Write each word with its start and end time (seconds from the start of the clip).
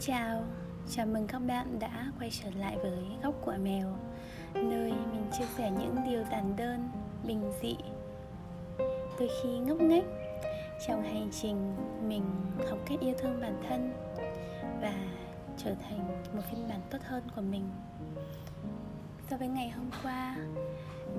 chào, 0.00 0.44
chào 0.90 1.06
mừng 1.06 1.26
các 1.26 1.38
bạn 1.38 1.78
đã 1.78 2.12
quay 2.18 2.30
trở 2.30 2.50
lại 2.50 2.78
với 2.82 2.98
Góc 3.22 3.34
của 3.44 3.54
Mèo 3.62 3.96
Nơi 4.54 4.92
mình 5.12 5.26
chia 5.38 5.44
sẻ 5.56 5.70
những 5.70 5.96
điều 6.06 6.24
giản 6.30 6.56
đơn, 6.56 6.88
bình 7.24 7.52
dị. 7.62 7.76
Đôi 9.18 9.28
khi 9.42 9.58
ngốc 9.58 9.80
nghếch 9.80 10.04
Trong 10.86 11.02
hành 11.02 11.28
trình 11.32 11.74
mình 12.08 12.22
học 12.70 12.78
cách 12.86 13.00
yêu 13.00 13.14
thương 13.18 13.40
bản 13.40 13.62
thân 13.68 13.92
Và 14.80 14.94
trở 15.56 15.74
thành 15.74 16.08
một 16.32 16.42
phiên 16.50 16.68
bản 16.68 16.80
tốt 16.90 16.98
hơn 17.04 17.22
của 17.36 17.42
mình. 17.42 17.68
So 19.30 19.36
với 19.36 19.48
ngày 19.48 19.68
hôm 19.68 19.90
qua 20.02 20.36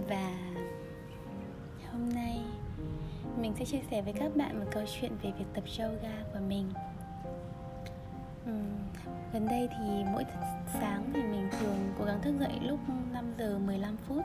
Và 0.07 0.31
hôm 1.91 2.09
nay 2.15 2.41
mình 3.37 3.53
sẽ 3.59 3.65
chia 3.65 3.81
sẻ 3.91 4.01
với 4.01 4.13
các 4.13 4.35
bạn 4.35 4.59
một 4.59 4.65
câu 4.71 4.83
chuyện 4.87 5.11
về 5.21 5.31
việc 5.39 5.45
tập 5.53 5.63
yoga 5.79 6.23
của 6.33 6.39
mình. 6.47 6.69
Ừ, 8.49 8.55
gần 9.33 9.47
đây 9.47 9.69
thì 9.71 10.03
mỗi 10.13 10.25
sáng 10.73 11.09
thì 11.13 11.21
mình 11.21 11.49
thường 11.59 11.93
cố 11.99 12.05
gắng 12.05 12.21
thức 12.21 12.33
dậy 12.39 12.59
lúc 12.61 12.79
5 13.13 13.33
giờ 13.37 13.59
15 13.65 13.97
phút. 13.97 14.23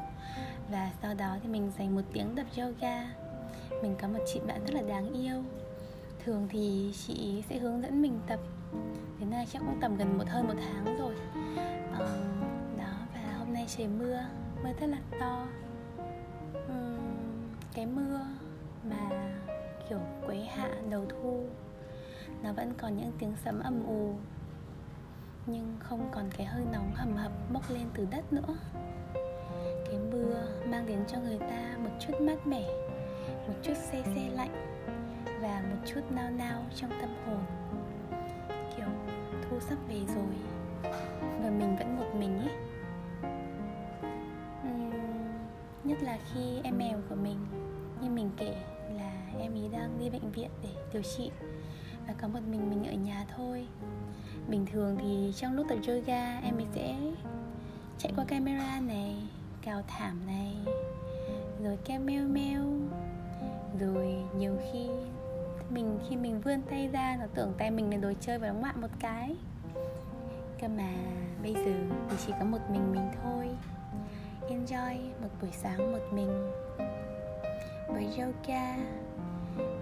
Và 0.71 0.91
sau 1.03 1.15
đó 1.15 1.37
thì 1.43 1.49
mình 1.49 1.73
dành 1.79 1.95
một 1.95 2.03
tiếng 2.13 2.37
tập 2.37 2.47
yoga. 2.59 3.07
Mình 3.83 3.97
có 4.01 4.09
một 4.09 4.19
chị 4.27 4.41
bạn 4.47 4.65
rất 4.65 4.75
là 4.75 4.83
đáng 4.83 5.13
yêu. 5.13 5.43
Thường 6.25 6.49
thì 6.51 6.93
chị 7.07 7.45
sẽ 7.49 7.59
hướng 7.59 7.83
dẫn 7.83 8.03
mình 8.03 8.19
tập. 8.27 8.41
Đến 9.21 9.31
nay 9.31 9.47
chắc 9.53 9.59
cũng 9.59 9.79
tầm 9.81 9.97
gần 9.97 10.19
một 10.19 10.25
hơn 10.29 10.47
một 10.47 10.55
tháng 10.61 10.97
rồi. 10.99 11.15
À, 11.93 11.99
Đó 12.79 12.93
và 13.15 13.37
hôm 13.39 13.53
nay 13.55 13.67
trời 13.77 13.89
mưa, 13.89 14.21
mưa 14.63 14.71
rất 14.81 14.87
là 14.87 14.99
to. 15.21 15.47
Uhm, 16.55 16.99
Cái 17.75 17.87
mưa 17.87 18.21
mà 18.91 19.11
kiểu 19.89 19.99
quấy 20.27 20.45
hạ 20.45 20.69
đầu 20.91 21.07
thu 21.09 21.47
nó 22.43 22.53
vẫn 22.53 22.73
còn 22.79 22.97
những 22.97 23.13
tiếng 23.19 23.35
sấm 23.45 23.61
ầm 23.61 23.87
ù 23.87 24.15
nhưng 25.47 25.77
không 25.81 26.09
còn 26.13 26.31
cái 26.37 26.47
hơi 26.47 26.65
nóng 26.73 26.93
hầm 26.95 27.17
hập 27.17 27.33
bốc 27.53 27.63
lên 27.71 27.87
từ 27.95 28.07
đất 28.11 28.33
nữa. 28.33 28.57
Cái 29.85 29.99
mưa 30.13 30.47
mang 30.67 30.87
đến 30.87 31.05
cho 31.09 31.19
người 31.21 31.39
ta 31.39 31.77
một 31.79 31.91
chút 32.01 32.21
mát 32.21 32.47
mẻ 32.47 32.65
một 33.49 33.55
chút 33.63 33.75
xe 33.77 34.03
xe 34.15 34.31
lạnh 34.33 34.75
và 35.41 35.63
một 35.71 35.77
chút 35.87 36.01
nao 36.11 36.31
nao 36.31 36.63
trong 36.75 36.91
tâm 37.01 37.11
hồn. 37.27 37.41
Kiểu 38.77 38.87
thu 39.43 39.61
sắp 39.61 39.79
về 39.89 40.01
rồi 40.15 40.35
và 41.43 41.51
mình 41.51 41.77
vẫn 41.77 41.97
một 41.97 42.15
mình 42.19 42.39
ấy. 42.39 42.51
Uhm, 44.69 44.93
nhất 45.85 46.03
là 46.03 46.19
khi 46.33 46.61
em 46.65 46.79
mèo 46.79 46.99
của 47.09 47.15
mình 47.15 47.47
như 48.03 48.11
mình 48.11 48.31
kể 48.37 48.55
là 48.97 49.13
em 49.39 49.55
ý 49.55 49.69
đang 49.69 49.99
đi 49.99 50.11
bệnh 50.11 50.31
viện 50.31 50.51
để 50.63 50.71
điều 50.93 51.03
trị 51.03 51.31
và 52.07 52.15
có 52.21 52.29
một 52.29 52.41
mình 52.51 52.71
mình 52.71 52.85
ở 52.85 52.93
nhà 52.93 53.27
thôi. 53.37 53.67
Bình 54.49 54.67
thường 54.67 54.97
thì 55.01 55.33
trong 55.37 55.55
lúc 55.55 55.67
tập 55.69 55.79
yoga, 55.89 56.39
em 56.39 56.57
ấy 56.57 56.67
sẽ 56.75 56.97
chạy 57.99 58.13
qua 58.17 58.25
camera 58.25 58.81
này, 58.81 59.17
cào 59.63 59.83
thảm 59.89 60.27
này, 60.27 60.57
rồi 61.63 61.79
kêu 61.85 62.01
meo 62.01 62.25
meo. 62.25 62.63
Rồi 63.81 64.15
nhiều 64.39 64.57
khi 64.73 64.89
mình 65.71 65.99
khi 66.09 66.17
mình 66.17 66.41
vươn 66.41 66.63
tay 66.71 66.89
ra, 66.89 67.17
nó 67.21 67.27
tưởng 67.35 67.53
tay 67.59 67.71
mình 67.71 67.91
là 67.91 67.97
đồ 67.97 68.13
chơi 68.21 68.39
và 68.39 68.49
nó 68.49 68.55
ngoạm 68.55 68.81
một 68.81 68.89
cái. 68.99 69.37
Cơ 70.61 70.69
mà 70.69 70.93
bây 71.43 71.55
giờ 71.55 71.75
thì 72.11 72.17
chỉ 72.27 72.33
có 72.39 72.45
một 72.45 72.59
mình 72.71 72.93
mình 72.93 73.09
thôi. 73.23 73.49
Enjoy 74.49 74.97
một 75.23 75.29
buổi 75.41 75.51
sáng 75.53 75.93
một 75.93 76.13
mình. 76.13 76.51
Với 77.89 78.05
yoga, 78.19 78.77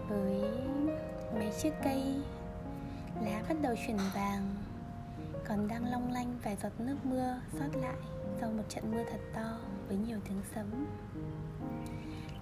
với 0.09 0.43
mấy 1.35 1.51
chiếc 1.63 1.73
cây 1.85 2.23
lá 3.23 3.43
bắt 3.49 3.57
đầu 3.63 3.75
chuyển 3.87 3.97
vàng, 4.15 4.55
còn 5.49 5.69
đang 5.69 5.91
long 5.91 6.13
lanh 6.13 6.39
vài 6.43 6.57
giọt 6.63 6.73
nước 6.79 6.97
mưa 7.05 7.41
sót 7.53 7.77
lại 7.81 7.97
sau 8.41 8.51
một 8.51 8.63
trận 8.69 8.91
mưa 8.91 9.05
thật 9.11 9.21
to 9.35 9.59
với 9.89 9.97
nhiều 9.97 10.19
tiếng 10.29 10.43
sấm. 10.55 10.87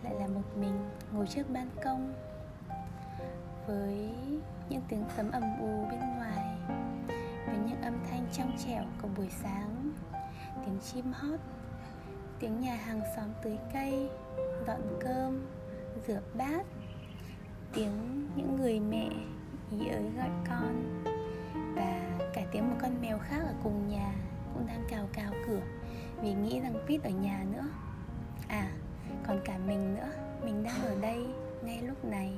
Lại 0.02 0.14
là 0.14 0.26
một 0.26 0.56
mình 0.56 0.90
ngồi 1.12 1.26
trước 1.26 1.50
ban 1.50 1.70
công 1.84 2.14
với 3.66 4.10
những 4.68 4.82
tiếng 4.88 5.04
sấm 5.16 5.30
ầm 5.30 5.42
ù 5.60 5.86
bên 5.90 6.00
ngoài, 6.00 6.56
với 7.46 7.56
những 7.66 7.82
âm 7.82 7.94
thanh 8.10 8.26
trong 8.32 8.56
trẻo 8.66 8.84
của 9.02 9.08
buổi 9.16 9.28
sáng, 9.42 9.92
tiếng 10.64 10.78
chim 10.80 11.12
hót, 11.12 11.40
tiếng 12.38 12.60
nhà 12.60 12.76
hàng 12.76 13.00
xóm 13.16 13.28
tưới 13.42 13.58
cây, 13.72 14.08
dọn 14.66 14.80
cơm, 15.00 15.46
rửa 16.06 16.20
bát 16.34 16.66
tiếng 17.74 18.28
những 18.36 18.56
người 18.56 18.80
mẹ 18.80 19.08
ý 19.70 19.88
ới 19.88 20.02
gọi 20.16 20.28
con. 20.48 21.02
Và 21.76 22.18
cả 22.34 22.42
tiếng 22.52 22.70
một 22.70 22.76
con 22.82 23.00
mèo 23.00 23.18
khác 23.18 23.40
ở 23.46 23.54
cùng 23.62 23.88
nhà 23.88 24.14
cũng 24.54 24.66
đang 24.66 24.84
cào 24.88 25.08
cào 25.12 25.32
cửa 25.46 25.60
vì 26.22 26.34
nghĩ 26.34 26.60
rằng 26.60 26.74
Pete 26.88 27.10
ở 27.10 27.10
nhà 27.10 27.44
nữa. 27.52 27.64
À 28.48 28.70
còn 29.26 29.40
cả 29.44 29.58
mình 29.66 29.94
nữa. 29.94 30.10
Mình 30.44 30.62
đang 30.62 30.84
ở 30.84 30.96
đây 31.00 31.26
ngay 31.62 31.82
lúc 31.82 32.04
này. 32.04 32.32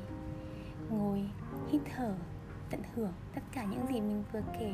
Ngồi, 0.91 1.29
hít 1.71 1.81
thở, 1.97 2.15
tận 2.71 2.81
hưởng 2.95 3.13
tất 3.35 3.41
cả 3.53 3.65
những 3.65 3.87
gì 3.87 4.01
mình 4.01 4.25
vừa 4.33 4.43
kể. 4.59 4.73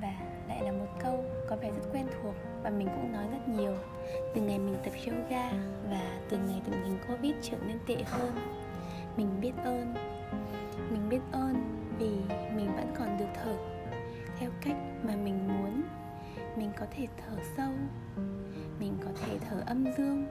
Và 0.00 0.12
lại 0.48 0.62
là 0.62 0.72
một 0.72 0.88
câu 1.00 1.24
có 1.48 1.56
vẻ 1.56 1.70
rất 1.70 1.82
quen 1.92 2.06
thuộc 2.22 2.34
và 2.62 2.70
mình 2.70 2.88
cũng 2.88 3.12
nói 3.12 3.24
rất 3.30 3.48
nhiều. 3.48 3.76
Từ 4.34 4.40
ngày 4.40 4.58
mình 4.58 4.76
tập 4.84 4.92
yoga 5.06 5.50
và 5.90 6.20
từ 6.28 6.38
ngày 6.38 6.62
tình 6.64 6.84
hình 6.84 6.98
covid 7.08 7.34
trở 7.42 7.56
nên 7.66 7.78
tệ 7.86 7.96
hơn 8.04 8.32
mình 9.16 9.40
biết 9.40 9.52
ơn. 9.64 9.94
Mình 10.90 11.08
biết 11.08 11.20
ơn 11.32 11.54
vì 11.98 12.10
mình 12.56 12.76
vẫn 12.76 12.94
còn 12.98 13.18
được 13.18 13.28
thở 13.34 13.56
theo 14.38 14.50
cách 14.60 14.76
mà 15.02 15.16
mình 15.16 15.48
muốn. 15.48 15.82
Mình 16.56 16.70
có 16.78 16.86
thể 16.90 17.06
thở 17.16 17.36
sâu, 17.56 17.72
mình 18.80 18.98
có 19.04 19.10
thể 19.20 19.38
thở 19.38 19.62
âm 19.66 19.84
dương, 19.98 20.26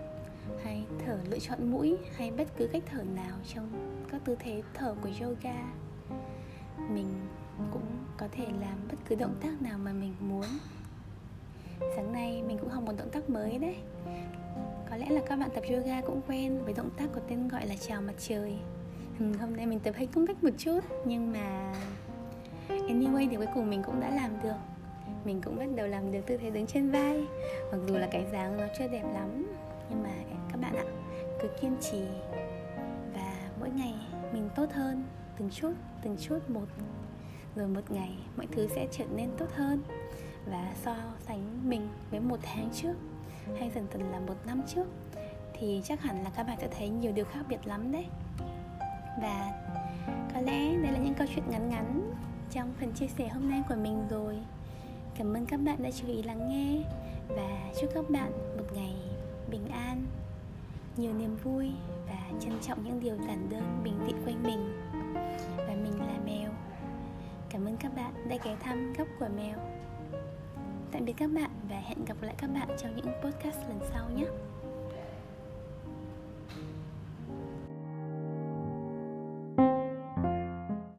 hay 0.63 0.85
thở 1.05 1.17
lựa 1.29 1.39
chọn 1.39 1.71
mũi, 1.71 1.97
hay 2.15 2.31
bất 2.31 2.47
cứ 2.57 2.67
cách 2.67 2.83
thở 2.91 3.03
nào 3.03 3.37
trong 3.53 3.69
các 4.11 4.21
tư 4.25 4.35
thế 4.39 4.61
thở 4.73 4.95
của 5.01 5.09
yoga. 5.21 5.55
Mình 6.89 7.07
cũng 7.71 7.85
có 8.17 8.27
thể 8.31 8.45
làm 8.45 8.87
bất 8.89 8.97
cứ 9.09 9.15
động 9.15 9.35
tác 9.41 9.61
nào 9.61 9.77
mà 9.77 9.93
mình 9.93 10.13
muốn. 10.19 10.45
Sáng 11.95 12.13
nay 12.13 12.43
mình 12.47 12.57
cũng 12.57 12.69
học 12.69 12.83
một 12.83 12.93
động 12.97 13.09
tác 13.11 13.29
mới 13.29 13.57
đấy 13.57 13.75
có 14.95 14.99
lẽ 14.99 15.09
là 15.09 15.21
các 15.25 15.39
bạn 15.39 15.49
tập 15.55 15.63
yoga 15.69 16.01
cũng 16.01 16.21
quen 16.27 16.63
với 16.63 16.73
động 16.73 16.89
tác 16.97 17.05
có 17.15 17.21
tên 17.27 17.47
gọi 17.47 17.67
là 17.67 17.75
chào 17.87 18.01
mặt 18.01 18.13
trời. 18.17 18.57
Ừ, 19.19 19.25
hôm 19.39 19.55
nay 19.55 19.65
mình 19.65 19.79
tập 19.79 19.95
hơi 19.97 20.07
công 20.07 20.27
cách 20.27 20.43
một 20.43 20.49
chút 20.57 20.79
nhưng 21.05 21.31
mà 21.31 21.73
anyway 22.67 23.27
thì 23.29 23.35
cuối 23.35 23.47
cùng 23.53 23.69
mình 23.69 23.83
cũng 23.85 23.99
đã 23.99 24.09
làm 24.09 24.31
được. 24.43 24.55
Mình 25.25 25.41
cũng 25.41 25.57
bắt 25.57 25.65
đầu 25.75 25.87
làm 25.87 26.11
được 26.11 26.19
tư 26.25 26.37
thế 26.37 26.49
đứng 26.49 26.67
trên 26.67 26.91
vai. 26.91 27.25
Mặc 27.71 27.77
dù 27.87 27.97
là 27.97 28.07
cái 28.11 28.25
dáng 28.31 28.57
nó 28.57 28.63
chưa 28.79 28.87
đẹp 28.87 29.03
lắm 29.13 29.55
nhưng 29.89 30.03
mà 30.03 30.13
các 30.51 30.61
bạn 30.61 30.75
ạ 30.75 30.85
cứ 31.41 31.47
kiên 31.61 31.75
trì 31.81 32.01
và 33.13 33.49
mỗi 33.59 33.69
ngày 33.69 33.93
mình 34.33 34.49
tốt 34.55 34.71
hơn 34.73 35.03
từng 35.37 35.49
chút 35.49 35.73
từng 36.03 36.17
chút 36.17 36.49
một. 36.49 36.65
Rồi 37.55 37.67
một 37.67 37.91
ngày 37.91 38.17
mọi 38.37 38.47
thứ 38.51 38.67
sẽ 38.67 38.87
trở 38.91 39.05
nên 39.15 39.29
tốt 39.37 39.47
hơn. 39.55 39.81
Và 40.45 40.73
so 40.83 40.95
sánh 41.27 41.69
mình 41.69 41.87
với 42.11 42.19
một 42.19 42.39
tháng 42.43 42.69
trước 42.73 42.93
hay 43.59 43.71
dần 43.75 43.87
dần 43.93 44.11
là 44.11 44.19
một 44.19 44.35
năm 44.45 44.61
trước, 44.67 44.85
thì 45.53 45.81
chắc 45.83 46.01
hẳn 46.01 46.23
là 46.23 46.29
các 46.35 46.43
bạn 46.43 46.57
sẽ 46.61 46.67
thấy 46.77 46.89
nhiều 46.89 47.11
điều 47.11 47.25
khác 47.25 47.45
biệt 47.49 47.67
lắm 47.67 47.91
đấy. 47.91 48.05
Và 49.21 49.63
có 50.33 50.41
lẽ 50.41 50.75
đây 50.83 50.91
là 50.91 50.99
những 50.99 51.13
câu 51.13 51.27
chuyện 51.35 51.49
ngắn 51.49 51.69
ngắn 51.69 52.11
trong 52.51 52.73
phần 52.79 52.91
chia 52.91 53.07
sẻ 53.07 53.27
hôm 53.27 53.49
nay 53.49 53.63
của 53.69 53.75
mình 53.75 54.07
rồi. 54.09 54.37
Cảm 55.17 55.33
ơn 55.33 55.45
các 55.45 55.59
bạn 55.59 55.83
đã 55.83 55.91
chú 55.91 56.07
ý 56.07 56.23
lắng 56.23 56.49
nghe 56.49 56.81
và 57.27 57.71
chúc 57.81 57.89
các 57.93 58.09
bạn 58.09 58.31
một 58.57 58.65
ngày 58.73 58.95
bình 59.51 59.67
an, 59.67 60.05
nhiều 60.97 61.13
niềm 61.13 61.37
vui 61.43 61.71
và 62.07 62.31
trân 62.39 62.59
trọng 62.61 62.83
những 62.83 62.99
điều 62.99 63.15
giản 63.15 63.49
đơn, 63.49 63.81
bình 63.83 63.99
dị 64.07 64.13
quanh 64.25 64.43
mình. 64.43 64.73
Và 65.57 65.73
mình 65.83 65.99
là 65.99 66.19
mèo. 66.25 66.51
Cảm 67.49 67.65
ơn 67.65 67.77
các 67.77 67.95
bạn 67.95 68.29
đã 68.29 68.35
ghé 68.43 68.55
thăm 68.59 68.93
góc 68.93 69.07
của 69.19 69.27
mèo 69.35 69.57
tạm 70.95 71.05
biệt 71.05 71.13
các 71.17 71.29
bạn 71.35 71.49
và 71.69 71.75
hẹn 71.75 72.05
gặp 72.05 72.21
lại 72.21 72.35
các 72.37 72.47
bạn 72.47 72.67
trong 72.81 72.95
những 72.95 73.05
podcast 73.23 73.57
lần 73.67 73.79
sau 73.91 74.09
nhé. 74.15 74.25